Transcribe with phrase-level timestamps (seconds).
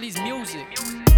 [0.00, 1.09] Achilles music.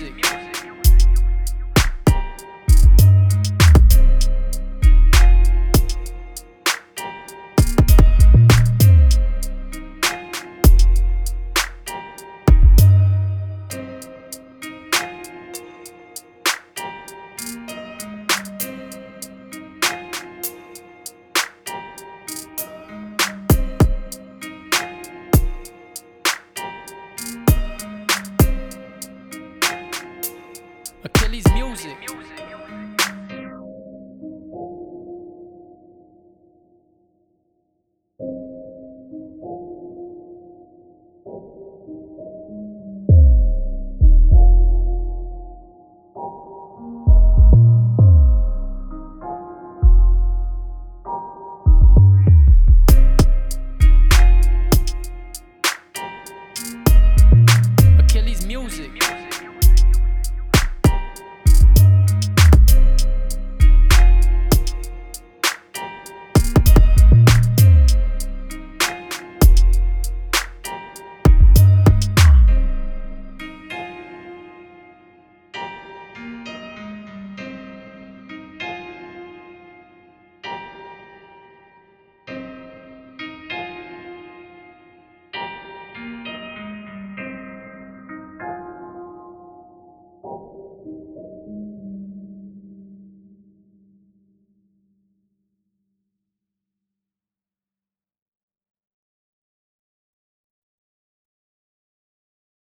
[0.00, 0.43] Music.
[31.74, 32.14] Music.
[58.46, 59.23] Music.